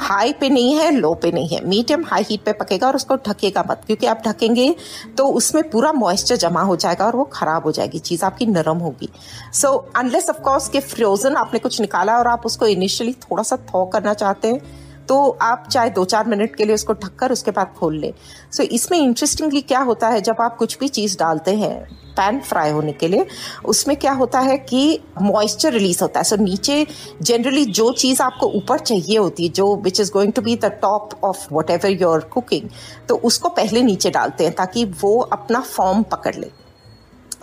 [0.00, 3.16] high पे नहीं है लो पे नहीं है। मीडियम हाई हीट पे पकेगा और उसको
[3.28, 4.74] ढकेगा मत, क्योंकि आप ढकेंगे
[5.18, 8.78] तो उसमें पूरा मॉइस्चर जमा हो जाएगा और वो खराब हो जाएगी, चीज़ आपकी नरम
[8.78, 9.08] होगी।
[9.54, 13.84] सो अनलेस ऑफकोर्स के फ्रोजन आपने कुछ निकाला और आप उसको इनिशियली थोड़ा सा थॉ
[13.86, 14.78] करना चाहते हैं
[15.10, 18.12] तो आप चाहे दो चार मिनट के लिए उसको ढककर उसके बाद खोल लें।
[18.52, 21.78] सो so, इसमें इंटरेस्टिंगली क्या होता है जब आप कुछ भी चीज़ डालते हैं
[22.16, 23.26] पैन फ्राई होने के लिए
[23.64, 26.86] उसमें क्या होता है कि मॉइस्चर रिलीज़ होता है। सो so, नीचे
[27.22, 30.72] जनरली जो चीज़ आपको ऊपर चाहिए होती है जो which is going to be the
[30.82, 32.68] top of whatever your cooking
[33.08, 36.50] तो उसको पहले नीचे डालते हैं ताकि वो अपना फॉर्म पकड़ ले।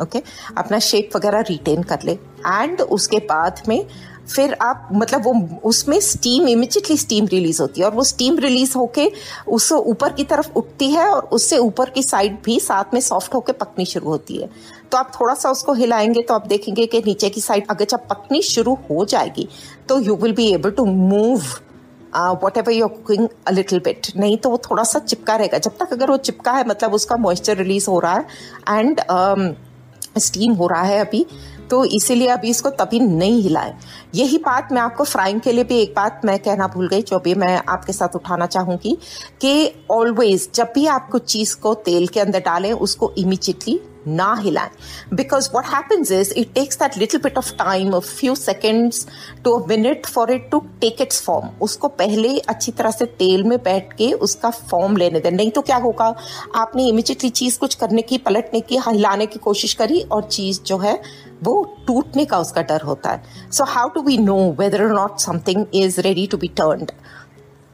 [0.02, 0.30] Okay okay?
[0.58, 3.80] अपना शेप वगैरह रिटेन कर ले। एंड उसके बाद में
[4.28, 8.74] फिर आप मतलब वो उसमें स्टीम इमिजिएटली स्टीम रिलीज़ होती है और वो स्टीम रिलीज़
[8.78, 9.10] होके
[9.48, 13.34] उस ऊपर की तरफ़ उठती है और उससे ऊपर की साइड भी साथ में सॉफ्ट
[13.34, 14.50] होके पकनी शुरू होती है।
[14.92, 18.08] तो आप थोड़ा सा उसको हिलाएँगे तो आप देखेंगे कि नीचे की साइड अगर जब
[18.08, 19.48] पकनी शुरू हो जाएगी
[19.90, 21.42] तो you will be able to move
[22.58, 25.94] whatever your cooking a little bit नहीं तो वो थोड़ा सा चिपका रहेगा। जब तक
[25.94, 28.26] अगर वो चिपका है मतलब उसका मॉइस्चर रिलीज़ हो रहा है
[28.70, 29.02] एंड
[30.18, 31.26] स्टीम um, हो रहा है अभी
[31.70, 33.74] तो इसीलिए अभी इसको तभी नहीं हिलाए।
[34.16, 37.20] यही बात मैं आपको फ्राइंग के लिए भी एक बात मैं कहना भूल गई, जो
[37.20, 38.98] भी मैं आपके साथ उठाना चाहूँगी
[39.42, 44.34] कि ऑलवेज जब भी आप कुछ चीज़ को तेल के अंदर डालें, उसको इमीजिएटली ना
[44.36, 44.70] हिलाएँ।
[45.14, 49.06] Because what happens is it takes that little bit of time few seconds
[49.44, 53.44] to a minute for it to take its form उसको पहले अच्छी तरह से तेल
[53.44, 56.14] में बैठ के उसका फॉर्म लेने दें। नहीं तो क्या होगा?
[56.56, 60.78] आपने इमिजिएटली चीज़ कुछ करने की, पलटने की, हिलाने की कोशिश करी और चीज़ जो
[60.78, 61.00] है
[61.44, 65.66] वो टूटने का उसका डर होता है। So how to we know whether not something
[65.74, 66.92] is ready to be turned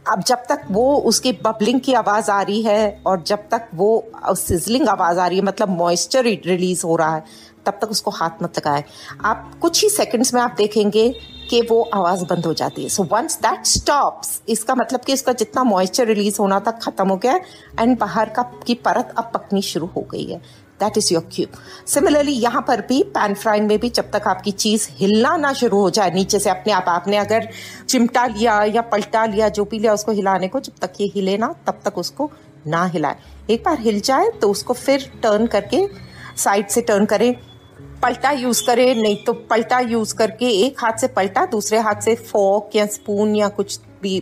[0.05, 3.89] अब जब तक वो उसकी बबलिंग की आवाज़ आ रही है और जब तक वो
[4.29, 7.23] सिजलिंग आवाज़ आ रही है मतलब मॉइस्चर रिलीज़ हो रहा है,
[7.65, 8.83] तब तक उसको हाथ मत लगाए।
[9.25, 11.07] आप कुछ ही सेकंड्स में आप देखेंगे
[11.49, 15.33] कि वो आवाज़ बंद हो जाती है। सो वंस दैट स्टॉप्स इसका मतलब कि इसका
[15.33, 17.39] जितना मॉइस्चर रिलीज़ होना था खत्म हो गया
[17.79, 20.41] एंड बाहर का, की परत अब पकनी शुरू हो गई है।
[20.83, 24.51] That is your cube similarly यहाँ पर भी पैन फ्राइंग में भी जब तक आपकी
[24.53, 27.47] चीज़ हिलना ना शुरू हो जाए, नीचे से अपने आप, आपने अगर
[27.89, 31.37] चिमटा लिया या पलटा लिया, जो भी लिया, उसको हिलाने को जब तक ये हिले
[31.37, 32.31] ना, तब तक उसको
[32.67, 33.15] ना हिलाए।
[33.49, 35.87] एक बार हिल जाए तो उसको फिर टर्न करके
[36.37, 37.33] साइड से टर्न करें।
[38.03, 42.15] पलटा यूज़ करें, नहीं तो पलटा यूज़ करके एक हाथ से पलटा, दूसरे हाथ से
[42.15, 44.19] फोक या स्पून या कुछ भी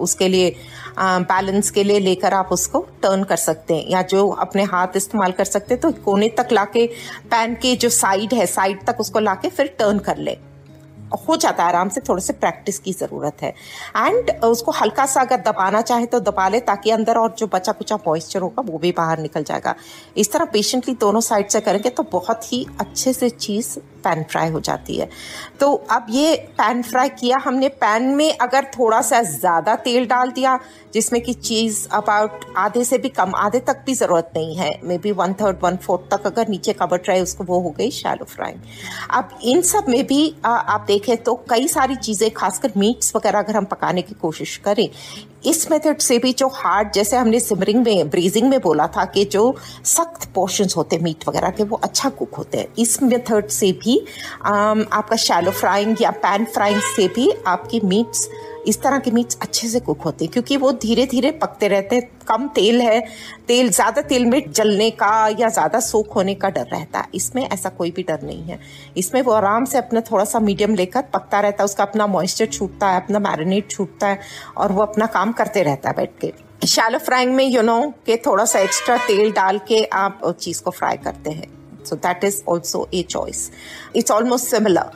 [0.00, 0.54] उसके लिए
[0.98, 5.32] बैलेंस के लिए लेकर आप उसको टर्न कर सकते हैं। या जो अपने हाथ इस्तेमाल
[5.32, 6.86] कर सकते हैं तो कोने तक लाके
[7.30, 10.36] पैन के जो साइड है साइड तक उसको लाके फिर टर्न कर ले।
[11.18, 13.50] हो जाता है आराम से थोड़े से प्रैक्टिस की ज़रूरत है।
[13.98, 17.72] एंड उसको हल्का सा अगर दबाना चाहे तो दबा ले ताकि अंदर और जो बचा
[17.72, 19.74] कुचा मॉइस्चर होगा वो भी बाहर निकल जाएगा।
[20.16, 24.50] इस तरह पेशेंटली दोनों साइड से करेंगे तो बहुत ही अच्छे से चीज़ पैन फ्राई
[24.50, 25.08] हो जाती है।
[25.60, 30.30] तो अब ये पैन फ्राई किया हमने। पैन में अगर थोड़ा सा ज़्यादा तेल डाल
[30.30, 30.58] दिया
[30.94, 35.12] जिसमें कि चीज़ अबाउट आधे से भी कम आधे तक भी ज़रूरत नहीं है। Maybe
[35.12, 38.60] one third one fourth तक अगर नीचे कवर ट्राई उसको वो हो गई शैलो फ्राइंग
[39.10, 43.38] अब इन सब में भी आ, आप देखें तो कई सारी चीज़ें, खासकर मीट्स वगैरह
[43.38, 44.88] अगर हम पकाने की कोशिश करें,
[45.46, 49.24] इस मेथड से भी जो हार्ड जैसे हमने सिमरिंग में ब्रीजिंग में बोला था कि
[49.24, 49.54] जो
[49.86, 53.72] सख्त पोर्शंस होते हैं मीट वगैरह के, वो अच्छा कुक होते हैं। इस मेथड से
[53.74, 53.98] भी
[54.44, 58.28] आपका शैलो फ्राइंग या पैन फ्राइंग से भी आपकी मीट्स
[58.66, 61.96] इस तरह के मीट्स अच्छे से कुक होते हैं, क्योंकि वो धीरे धीरे पकते रहते
[61.96, 63.00] हैं, कम तेल है,
[63.48, 67.42] तेल, ज़्यादा तेल में जलने का या ज़्यादा सोख होने का डर रहता है। इसमें
[67.44, 68.58] ऐसा कोई भी डर नहीं है।
[68.96, 72.46] इसमें वो आराम से अपना थोड़ा सा मीडियम लेकर पकता रहता है, उसका अपना मॉइस्चर
[72.48, 74.20] छूटता है, अपना मैरिनेट छूटता है
[74.56, 76.32] और वो अपना काम करते रहता है बैठ के।
[76.66, 80.70] शैलो फ्राइंग में यू नो के थोड़ा सा एक्स्ट्रा तेल डाल के आप चीज़ को
[80.70, 83.50] फ्राई करते हैं। So that is also a choice
[83.96, 84.90] it's almost similar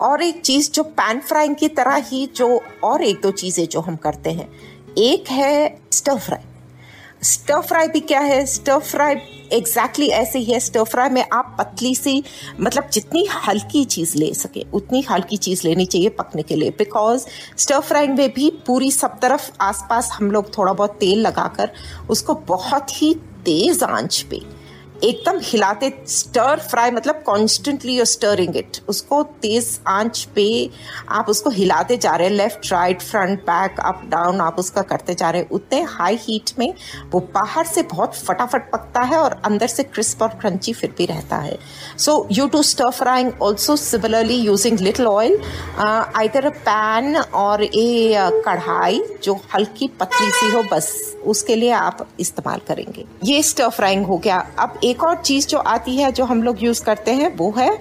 [0.00, 3.80] और एक चीज़ जो पैन फ्राइंग की तरह ही जो और एक दो चीज़ें जो
[3.80, 4.48] हम करते हैं।
[4.98, 6.44] एक है स्टर फ्राई
[7.22, 8.44] स्टर फ्राई भी क्या है?
[8.46, 9.14] स्टर फ्राई
[9.52, 12.22] एग्जैक्टली ऐसे ही है। स्टर फ्राई में आप पतली सी
[12.60, 17.26] मतलब जितनी हल्की चीज़ ले सके, उतनी हल्की चीज़ लेनी चाहिए पकने के लिए। बिकॉज़
[17.58, 21.72] स्टर फ्राइंग में भी पूरी सब तरफ़ आसपास हम लोग थोड़ा बहुत तेल लगाकर
[22.10, 24.40] उसको बहुत ही तेज आँच पे
[25.04, 30.48] एकदम हिलाते स्टर फ्राई मतलब कॉन्स्टेंटली यू स्टरिंग इट उसको तेज आँच पे
[31.08, 35.14] आप उसको हिलाते जा रहे हैं left right front back up down आप उसका करते
[35.14, 36.72] जा रहे हैं। उतने हाई हीट में
[37.12, 41.06] वो बाहर से बहुत फटाफट पकता है और अंदर से क्रिस्प और क्रंची फिर भी
[41.06, 41.58] रहता है।
[41.98, 45.38] So you to stir frying also similarly using little oil
[45.78, 48.14] either a pan और ए
[48.46, 54.04] कढ़ाई जो हल्की पतली सी हो, बस उसके लिए आप इस्तेमाल करेंगे। ये स्टर फ्राइंग
[54.06, 57.34] हो गया। अब एक और चीज़ जो आती है जो हम लोग यूज़ करते हैं,
[57.36, 57.78] वो है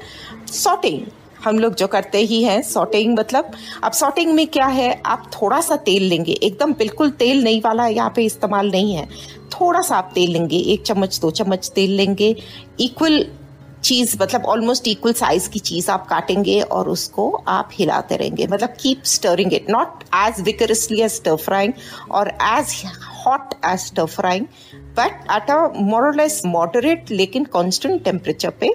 [0.54, 1.02] सॉटिंग
[1.44, 3.52] हम लोग जो करते ही हैं सॉटिंग मतलब
[3.84, 7.88] अब सॉटिंग में क्या है, आप थोड़ा सा तेल लेंगे, एकदम बिल्कुल तेल नहीं वाला
[7.88, 9.08] यहाँ पे इस्तेमाल नहीं है।
[9.52, 12.36] थोड़ा सा आप तेल लेंगे, एक चम्मच, दो चम्मच तेल लेंगे
[12.80, 13.26] इक्वल
[13.84, 18.74] चीज़ मतलब ऑलमोस्ट इक्वल साइज़ की चीज़ आप काटेंगे और उसको आप हिलाते रहेंगे। मतलब
[18.80, 21.74] keep stirring it not as vigorously as stir frying
[22.12, 22.74] और as
[23.20, 24.46] hot as stir frying
[24.98, 28.74] but at a more less moderate लेकिन कांस्टेंट टेम्परेचर पे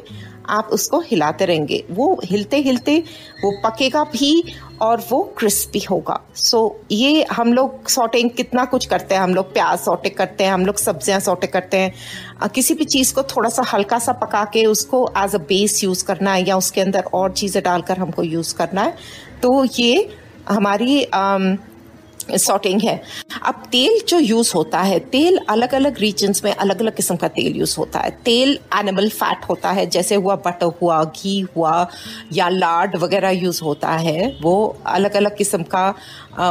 [0.50, 2.96] आप उसको हिलाते रहेंगे। वो हिलते हिलते
[3.44, 8.86] वो पकेगा भी और वो क्रिस्पी होगा। सो so, ये हम लोग सॉटिंग कितना कुछ
[8.86, 9.22] करते हैं?
[9.22, 13.14] हम लोग प्याज सॉटे करते हैं हम लोग सब्ज़ियाँ सॉटे करते हैं। किसी भी चीज़
[13.14, 16.56] को थोड़ा सा हल्का सा पका के उसको एज अ बेस यूज़ करना है या
[16.56, 18.96] उसके अंदर और चीज़ें डालकर हमको यूज़ करना है।
[19.42, 20.08] तो ये
[20.48, 21.00] हमारी
[22.30, 23.00] सॉटिंग है।
[23.42, 27.28] अब तेल जो यूज़ होता है, तेल अलग अलग रीजन्स में अलग अलग किस्म का
[27.28, 31.88] तेल यूज़ होता है। तेल एनिमल फैट होता है, जैसे हुआ बटर हुआ, घी हुआ
[32.32, 35.88] या लाड वगैरह यूज़ होता है, वो अलग अलग किस्म का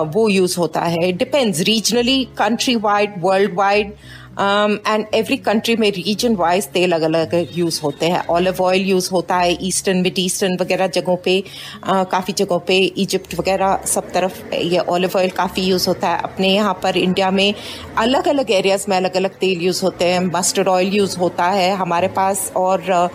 [0.08, 3.94] वो यूज़ होता है। Depends regionally country wide world wide
[4.40, 9.10] and every country में रीजन वाइज तेल अलग अलग यूज़ होते हैं। ऑलिव ऑयल यूज़
[9.12, 14.12] होता है ईस्टर्न मिड ईस्टर्न वगैरह जगहों पे uh, काफ़ी जगहों पे इजिप्ट वगैरह सब
[14.14, 17.54] तरफ़ ये ऑलिव ऑयल काफ़ी यूज़ होता है। अपने यहाँ पर इंडिया में
[17.98, 21.74] अलग अलग एरियाज़ में अलग अलग तेल यूज़ होते हैं। मस्टर्ड ऑयल यूज़ होता है
[21.78, 23.10] हमारे पास और uh,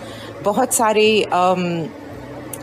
[0.45, 1.65] बहुत सारे um,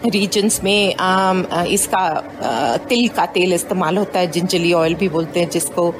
[0.06, 5.50] रीजन्स में आम इसका तिल का तेल इस्तेमाल होता है। जिंजली ऑयल भी बोलते हैं
[5.50, 5.94] जिसको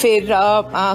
[0.00, 0.28] फिर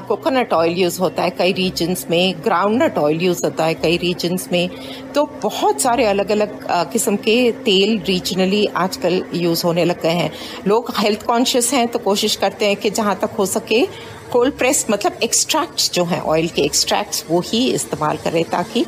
[0.08, 4.48] कोकोनट ऑयल यूज़ होता है कई रीजन्स में ग्राउंडनट ऑयल यूज़ होता है कई रीजन्स
[4.52, 4.70] में।
[5.16, 10.32] तो बहुत सारे अलग अलग किस्म के तेल रीजनली आजकल यूज़ होने लग गए हैं।
[10.68, 13.86] लोग हेल्थ कॉन्शियस हैं तो कोशिश करते हैं कि जहाँ तक हो सके
[14.32, 18.86] कोल्ड प्रेस मतलब एक्सट्रैक्ट्स जो हैं ऑयल के एक्सट्रैक्ट्स वो ही इस्तेमाल करें ताकि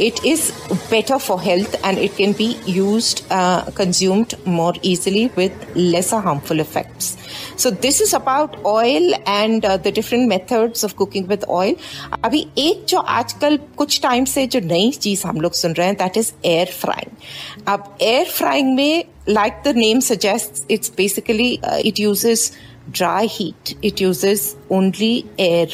[0.00, 0.50] it is
[0.90, 7.16] better for health and it can be use consumed more easily with lesser harmful effects
[7.58, 11.76] so this is about oil and the different methods of cooking with oil
[12.24, 15.96] अभी एक जो आजकल कुछ time से जो नई चीज़ हम लोग सुन रहे हैं
[15.96, 21.52] दैट इज़ एयर फ्राइंग अब एयर फ्राइंग में like the name suggest it's basically
[21.84, 22.50] it uses
[22.88, 23.76] dry heat.
[23.82, 25.68] It uses only air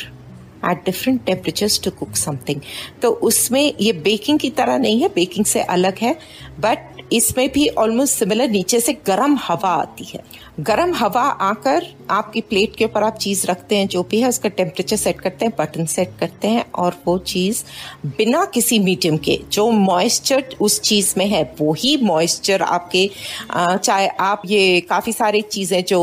[0.64, 2.60] at different temperatures to cook something
[3.02, 6.12] तो उसमें ये बेकिंग की तरह नहीं है बेकिंग से अलग है
[6.60, 10.22] बट इसमें भी ऑलमोस्ट सिमिलर नीचे से गर्म हवा आती है।
[10.60, 14.48] गर्म हवा आकर आपकी प्लेट के ऊपर आप चीज़ रखते हैं, जो भी है, उसका
[14.50, 17.62] टेम्परेचर सेट करते हैं बटन सेट करते हैं, और वो चीज़
[18.08, 23.08] बिना किसी मीडियम के, जो मॉइस्चर उस चीज़ में है, वो ही मॉइस्चर आपके
[23.52, 26.00] चाहे आप ये काफ़ी सारी चीज़ें जो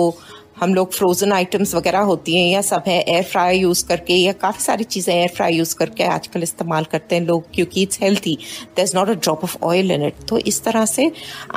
[0.63, 4.31] हम लोग फ्रोजन आइटम्स वगैरह होती हैं या सब है एयर फ्राई यूज़ करके या
[4.41, 8.37] काफ़ी सारी चीज़ें एयर फ्राई यूज़ करके आजकल इस्तेमाल करते हैं लोग क्योंकि it's healthy
[8.77, 11.11] there is not a drop of oil in it तो इस तरह से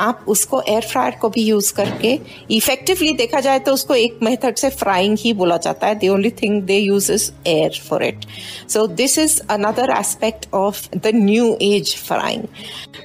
[0.07, 2.19] आप उसको एयर फ्रायर को भी यूज़ करके
[2.57, 5.95] इफेक्टिवली देखा जाए तो उसको एक मेथड से फ्राइंग ही बोला जाता है.
[5.95, 8.27] The only thing they use is air for it
[8.69, 12.45] so this is another aspect of the new age frying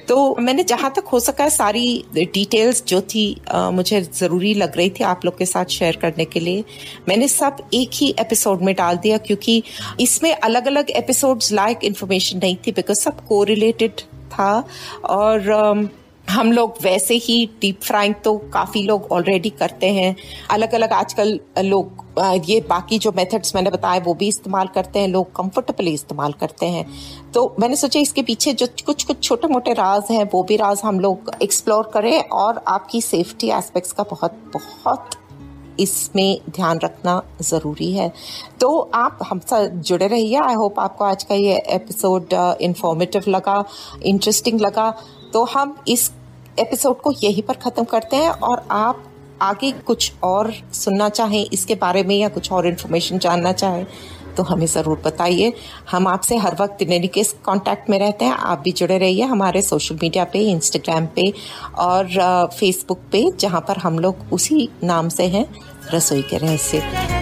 [0.08, 4.90] तो मैंने जहाँ तक हो सका सारी डिटेल्स जो थी uh, मुझे ज़रूरी लग रही
[4.90, 6.64] थी आप लोग के साथ शेयर करने के लिए
[7.08, 9.62] मैंने सब एक ही एपिसोड में डाल दिया क्योंकि
[10.00, 13.44] इसमें अलग अलग एपिसोड्स लाइक इन्फॉर्मेशन नहीं थी बिकॉज़ सबको
[14.32, 14.64] था
[15.04, 15.40] और
[15.82, 15.88] um,
[16.30, 20.16] हम लोग वैसे ही डीप फ्राइंग तो काफ़ी लोग ऑलरेडी करते हैं।
[20.50, 22.04] अलग अलग आजकल लोग
[22.44, 26.66] ये बाकी जो मेथड्स मैंने बताए वो भी इस्तेमाल करते हैं लोग कंफर्टेबली इस्तेमाल करते
[26.66, 26.86] हैं।
[27.34, 30.80] तो मैंने सोचा इसके पीछे जो कुछ कुछ छोटे मोटे राज हैं वो भी राज
[30.84, 35.10] हम लोग एक्सप्लोर करें और आपकी सेफ्टी एस्पेक्ट्स का बहुत बहुत
[35.80, 38.10] इसमें ध्यान रखना ज़रूरी है।
[38.60, 43.64] तो आप हमसे जुड़े रहिए। आई होप आपको आज का ये एपिसोड इन्फॉर्मेटिव लगा
[44.02, 44.90] इंटरेस्टिंग लगा।
[45.32, 46.10] तो हम इस
[46.58, 49.04] एपिसोड को यहीं पर ख़त्म करते हैं और आप
[49.42, 53.86] आगे कुछ और सुनना चाहें, इसके बारे में या कुछ और इन्फॉर्मेशन जानना चाहें
[54.36, 55.52] तो हमें ज़रूर बताइए।
[55.90, 59.62] हम आपसे हर वक्त इन के कांटेक्ट में रहते हैं। आप भी जुड़े रहिए हमारे
[59.62, 61.32] सोशल मीडिया पे इंस्टाग्राम पे
[61.80, 65.46] और फेसबुक पे, जहाँ पर हम लोग उसी नाम से हैं,
[65.94, 67.21] रसोई के रहस्य।